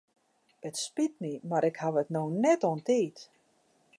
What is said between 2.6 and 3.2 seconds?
oan tiid.